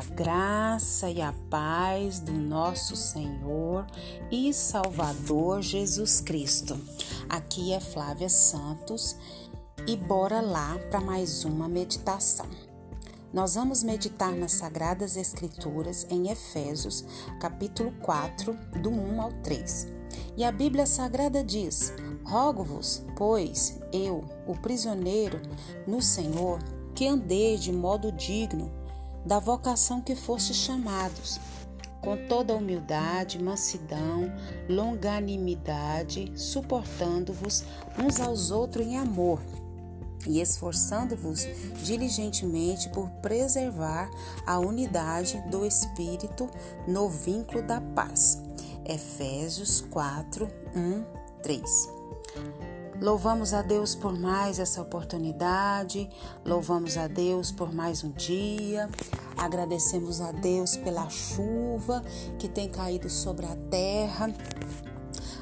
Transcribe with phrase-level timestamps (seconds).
[0.00, 3.86] A graça e a paz do nosso Senhor
[4.30, 6.80] e Salvador Jesus Cristo.
[7.28, 9.14] Aqui é Flávia Santos
[9.86, 12.46] e bora lá para mais uma meditação.
[13.30, 17.04] Nós vamos meditar nas Sagradas Escrituras em Efésios,
[17.38, 19.86] capítulo 4, do 1 ao 3.
[20.34, 21.92] E a Bíblia Sagrada diz:
[22.24, 25.42] Rogo-vos, pois, eu, o prisioneiro
[25.86, 26.58] no Senhor,
[26.94, 28.79] que andeis de modo digno
[29.24, 31.40] da vocação que foste chamados,
[32.00, 34.32] com toda humildade, mansidão,
[34.68, 37.64] longanimidade, suportando-vos
[37.98, 39.40] uns aos outros em amor
[40.26, 41.46] e esforçando-vos
[41.82, 44.10] diligentemente por preservar
[44.46, 46.48] a unidade do Espírito
[46.86, 48.42] no vínculo da paz.
[48.84, 51.04] Efésios 4, 1,
[51.42, 52.00] 3.
[53.00, 56.06] Louvamos a Deus por mais essa oportunidade,
[56.44, 58.90] louvamos a Deus por mais um dia,
[59.38, 62.02] agradecemos a Deus pela chuva
[62.38, 64.30] que tem caído sobre a terra,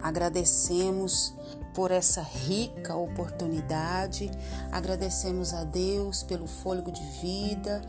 [0.00, 1.34] agradecemos
[1.74, 4.30] por essa rica oportunidade,
[4.70, 7.80] agradecemos a Deus pelo fôlego de vida,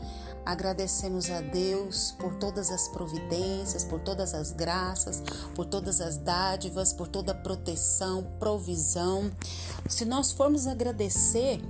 [0.44, 5.22] Agradecemos a Deus por todas as providências, por todas as graças,
[5.54, 9.30] por todas as dádivas, por toda a proteção, provisão.
[9.88, 11.60] Se nós formos agradecer,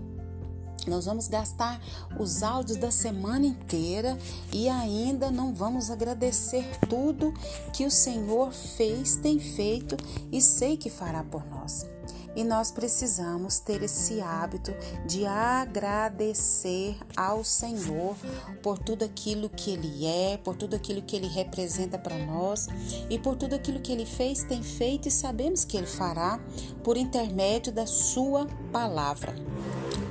[0.87, 1.81] nós vamos gastar
[2.19, 4.17] os áudios da semana inteira
[4.51, 7.35] e ainda não vamos agradecer tudo
[7.75, 9.99] que o Senhor fez, tem feito
[10.33, 11.92] e sei que fará por nós.
[12.35, 14.73] E nós precisamos ter esse hábito
[15.07, 18.17] de agradecer ao Senhor
[18.63, 22.69] por tudo aquilo que Ele é, por tudo aquilo que Ele representa para nós
[23.11, 26.41] e por tudo aquilo que Ele fez, tem feito e sabemos que Ele fará
[26.83, 29.35] por intermédio da Sua palavra.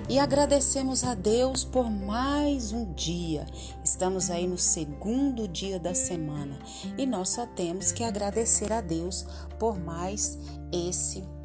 [0.08, 3.46] E agradecemos a Deus por mais um dia.
[3.82, 6.60] Estamos aí no segundo dia da semana
[6.98, 9.26] e nós só temos que agradecer a Deus
[9.58, 10.38] por mais
[10.70, 11.41] esse dia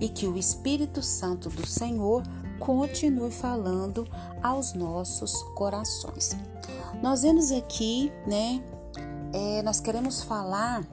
[0.00, 2.22] e que o Espírito Santo do Senhor
[2.58, 4.06] continue falando
[4.42, 6.36] aos nossos corações.
[7.02, 8.62] Nós vemos aqui, né?
[9.32, 10.86] É, nós queremos falar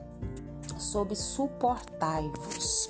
[0.78, 2.88] sobre suportai-vos.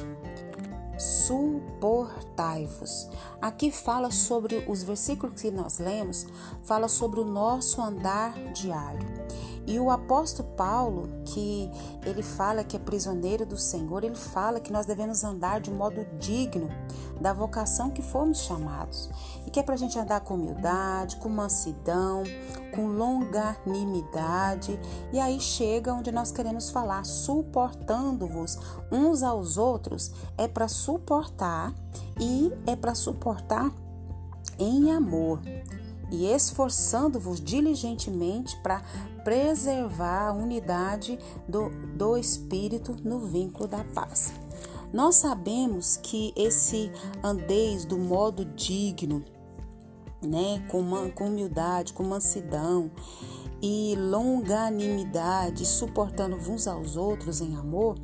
[0.99, 3.09] Suportai-vos.
[3.41, 6.27] Aqui fala sobre os versículos que nós lemos,
[6.63, 9.09] fala sobre o nosso andar diário.
[9.71, 11.71] E o apóstolo Paulo, que
[12.05, 16.05] ele fala que é prisioneiro do Senhor, ele fala que nós devemos andar de modo
[16.19, 16.69] digno
[17.21, 19.09] da vocação que fomos chamados.
[19.47, 22.25] E que é para a gente andar com humildade, com mansidão,
[22.75, 24.77] com longanimidade.
[25.13, 28.59] E aí chega onde nós queremos falar, suportando-vos
[28.91, 31.73] uns aos outros, é para suportar
[32.19, 33.73] e é para suportar
[34.59, 35.41] em amor
[36.11, 38.83] e esforçando-vos diligentemente para
[39.25, 44.33] preservar a unidade do, do Espírito no vínculo da paz.
[44.93, 46.91] Nós sabemos que esse
[47.23, 49.25] andeis do modo digno,
[50.21, 52.91] né, com, com humildade, com mansidão
[53.63, 57.97] e longanimidade, suportando uns aos outros em amor,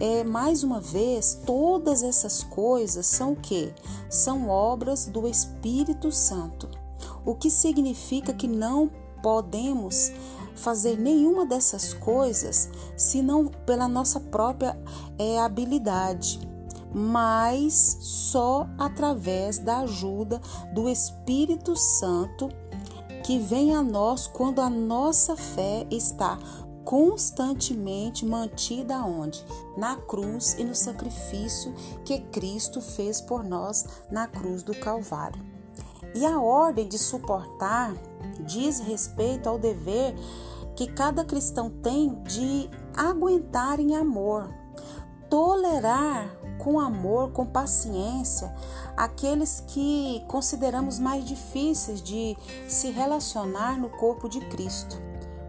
[0.00, 3.72] é mais uma vez, todas essas coisas são o que?
[4.08, 6.79] São obras do Espírito Santo
[7.24, 8.90] o que significa que não
[9.22, 10.12] podemos
[10.54, 14.78] fazer nenhuma dessas coisas senão pela nossa própria
[15.18, 16.40] é, habilidade,
[16.92, 20.40] mas só através da ajuda
[20.74, 22.48] do Espírito Santo
[23.24, 26.38] que vem a nós quando a nossa fé está
[26.84, 29.44] constantemente mantida onde?
[29.76, 31.72] Na cruz e no sacrifício
[32.04, 35.59] que Cristo fez por nós na cruz do Calvário.
[36.14, 37.94] E a ordem de suportar
[38.40, 40.14] diz respeito ao dever
[40.74, 44.48] que cada cristão tem de aguentar em amor,
[45.28, 48.54] tolerar com amor, com paciência,
[48.96, 52.36] aqueles que consideramos mais difíceis de
[52.68, 55.00] se relacionar no corpo de Cristo.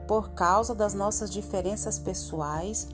[0.07, 2.88] Por causa das nossas diferenças pessoais,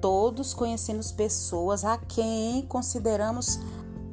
[0.00, 3.58] todos conhecemos pessoas a quem consideramos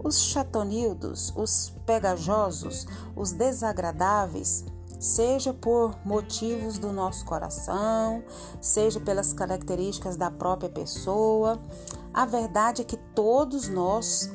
[0.06, 2.86] os chatonildos, os pegajosos,
[3.16, 4.64] os desagradáveis,
[5.00, 8.24] seja por motivos do nosso coração,
[8.62, 11.60] seja pelas características da própria pessoa.
[12.14, 14.32] A verdade é que todos nós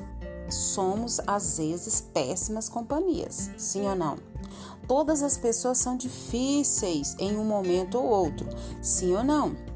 [0.48, 4.16] somos às vezes péssimas companhias, sim ou não?
[4.88, 8.48] Todas as pessoas são difíceis em um momento ou outro,
[8.82, 9.69] sim ou não?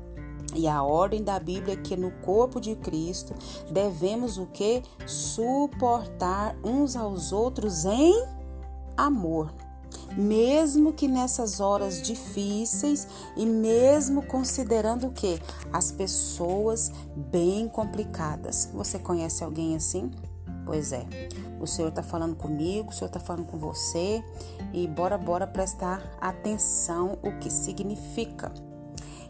[0.55, 3.35] E a ordem da Bíblia é que no corpo de Cristo
[3.71, 4.83] devemos o que?
[5.07, 8.25] Suportar uns aos outros em
[8.97, 9.53] amor.
[10.17, 13.07] mesmo que nessas horas difíceis
[13.37, 15.41] e mesmo considerando o que
[15.73, 18.71] as pessoas bem complicadas.
[18.73, 20.11] Você conhece alguém assim?
[20.65, 21.05] Pois é.
[21.61, 24.23] O Senhor está falando comigo, o Senhor está falando com você
[24.73, 28.53] e bora, bora prestar atenção o que significa.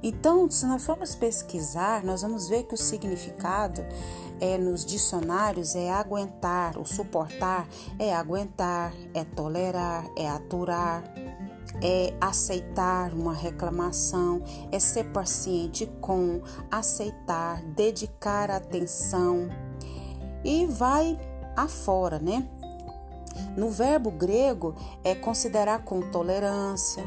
[0.06, 3.80] Então, se nós formos pesquisar, nós vamos ver que o significado
[4.38, 7.66] é nos dicionários é aguentar, o suportar
[7.98, 11.02] é aguentar, é tolerar, é aturar,
[11.82, 19.48] é aceitar uma reclamação, é ser paciente com, aceitar, dedicar atenção
[20.44, 21.18] e vai
[21.56, 22.46] afora, né?
[23.56, 27.02] No verbo grego é considerar com tolerância,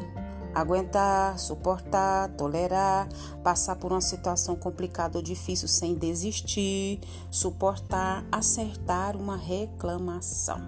[0.60, 3.08] aguentar, suportar, tolerar,
[3.44, 7.00] passar por uma situação complicada ou difícil sem desistir,
[7.30, 10.60] suportar, acertar uma reclamação.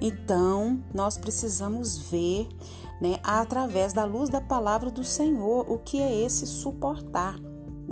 [0.00, 2.48] Então, nós precisamos ver,
[3.00, 7.36] né, através da luz da palavra do Senhor, o que é esse suportar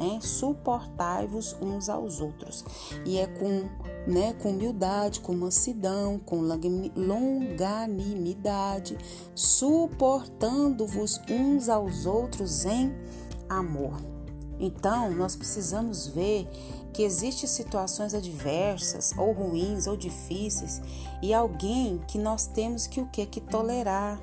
[0.00, 0.18] né?
[0.22, 2.64] Suportai-vos uns aos outros.
[3.04, 3.68] E é com,
[4.10, 6.40] né, com humildade, com mansidão, com
[6.96, 8.98] longanimidade,
[9.34, 12.92] suportando-vos uns aos outros em
[13.48, 14.00] amor.
[14.58, 16.46] Então, nós precisamos ver
[16.92, 20.82] que existem situações adversas, ou ruins, ou difíceis,
[21.22, 24.20] e alguém que nós temos que o que que tolerar,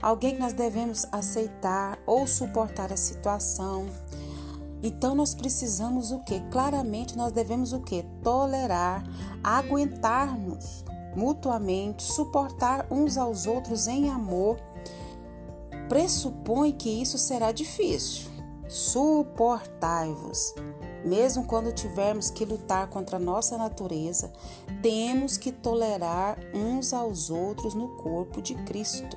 [0.00, 3.86] alguém que nós devemos aceitar ou suportar a situação,
[4.82, 6.40] então nós precisamos o que?
[6.50, 8.04] Claramente nós devemos o que?
[8.22, 9.04] Tolerar,
[9.42, 10.84] aguentarmos
[11.16, 14.58] mutuamente, suportar uns aos outros em amor.
[15.88, 18.30] Pressupõe que isso será difícil.
[18.68, 20.54] Suportai-vos.
[21.04, 24.32] Mesmo quando tivermos que lutar contra a nossa natureza,
[24.82, 29.16] temos que tolerar uns aos outros no corpo de Cristo.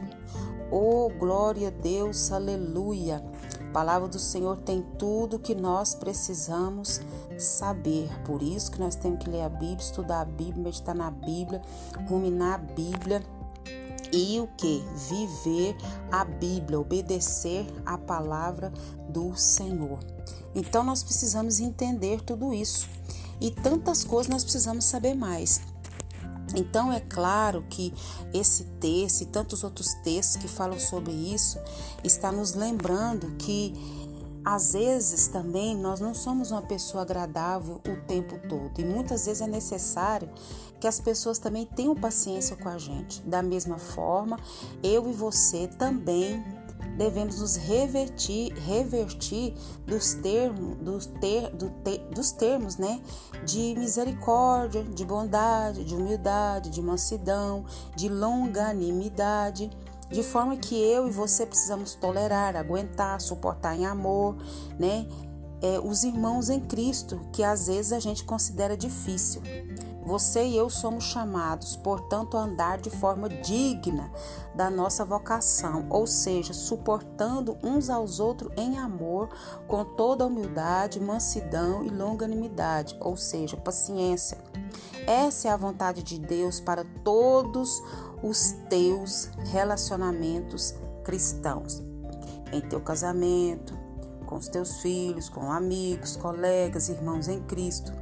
[0.74, 3.22] Oh, glória a Deus, aleluia!
[3.60, 7.02] A palavra do Senhor tem tudo que nós precisamos
[7.38, 8.10] saber.
[8.24, 11.62] Por isso que nós temos que ler a Bíblia, estudar a Bíblia, meditar na Bíblia,
[12.08, 13.22] ruminar a Bíblia
[14.14, 14.82] e o que?
[15.10, 15.76] Viver
[16.10, 18.72] a Bíblia, obedecer a palavra
[19.10, 20.00] do Senhor.
[20.56, 22.88] Então nós precisamos entender tudo isso.
[23.42, 25.60] E tantas coisas nós precisamos saber mais.
[26.56, 27.94] Então é claro que
[28.34, 31.60] esse texto e tantos outros textos que falam sobre isso
[32.04, 33.74] está nos lembrando que
[34.44, 39.42] às vezes também nós não somos uma pessoa agradável o tempo todo e muitas vezes
[39.42, 40.30] é necessário
[40.80, 43.22] que as pessoas também tenham paciência com a gente.
[43.22, 44.40] Da mesma forma,
[44.82, 46.44] eu e você também
[46.98, 49.54] devemos nos revertir, revertir
[49.86, 53.02] dos termos, dos, ter, do te, dos termos, né,
[53.46, 57.66] de misericórdia, de bondade, de humildade, de mansidão,
[57.96, 59.70] de longanimidade,
[60.10, 64.36] de forma que eu e você precisamos tolerar, aguentar, suportar em amor,
[64.78, 65.08] né,
[65.62, 69.42] é, os irmãos em Cristo, que às vezes a gente considera difícil.
[70.04, 74.12] Você e eu somos chamados, portanto, a andar de forma digna
[74.56, 79.30] da nossa vocação, ou seja, suportando uns aos outros em amor,
[79.68, 84.40] com toda humildade, mansidão e longanimidade, ou seja, paciência.
[85.06, 87.82] Essa é a vontade de Deus para todos
[88.24, 91.82] os teus relacionamentos cristãos.
[92.52, 93.78] Em teu casamento,
[94.26, 98.01] com os teus filhos, com amigos, colegas, irmãos em Cristo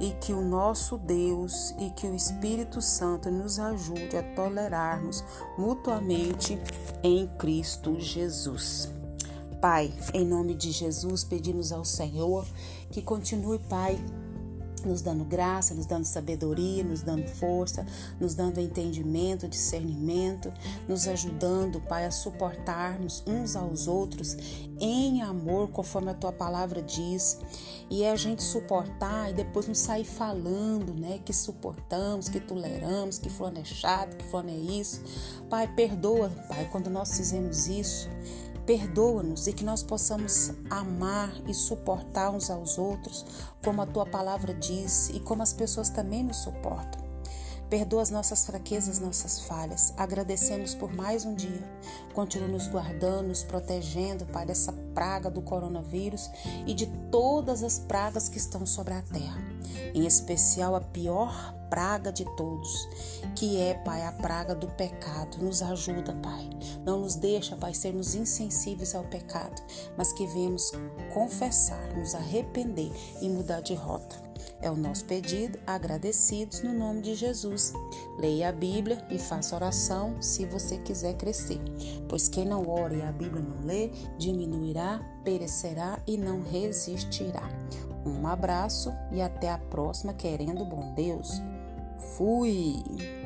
[0.00, 5.24] e que o nosso Deus e que o Espírito Santo nos ajude a tolerarmos
[5.56, 6.58] mutuamente
[7.02, 8.90] em Cristo Jesus.
[9.60, 12.46] Pai, em nome de Jesus, pedimos ao Senhor
[12.90, 13.98] que continue, Pai,
[14.86, 17.86] nos dando graça, nos dando sabedoria, nos dando força,
[18.20, 20.52] nos dando entendimento, discernimento,
[20.88, 24.36] nos ajudando, Pai, a suportarmos uns aos outros
[24.80, 27.38] em amor, conforme a tua palavra diz.
[27.90, 33.18] E é a gente suportar e depois não sair falando, né, que suportamos, que toleramos,
[33.18, 35.02] que fulano é chato, que fulano é isso.
[35.48, 38.08] Pai, perdoa, Pai, quando nós fizemos isso.
[38.68, 43.24] Perdoa-nos e que nós possamos amar e suportar uns aos outros,
[43.64, 47.07] como a tua palavra diz e como as pessoas também nos suportam.
[47.70, 49.92] Perdoa as nossas fraquezas, nossas falhas.
[49.96, 51.62] Agradecemos por mais um dia.
[52.14, 56.30] Continua nos guardando, nos protegendo, Pai, dessa praga do coronavírus
[56.66, 59.38] e de todas as pragas que estão sobre a terra.
[59.94, 62.88] Em especial a pior praga de todos,
[63.36, 65.36] que é, Pai, a praga do pecado.
[65.38, 66.48] Nos ajuda, Pai.
[66.86, 69.62] Não nos deixa, Pai, sermos insensíveis ao pecado,
[69.94, 70.72] mas que venhamos
[71.12, 74.27] confessar, nos arrepender e mudar de rota.
[74.60, 77.72] É o nosso pedido, agradecidos no nome de Jesus.
[78.18, 81.60] Leia a Bíblia e faça oração se você quiser crescer.
[82.08, 87.48] Pois quem não ora e a Bíblia não lê, diminuirá, perecerá e não resistirá.
[88.04, 91.42] Um abraço e até a próxima, querendo bom Deus.
[92.16, 93.17] Fui!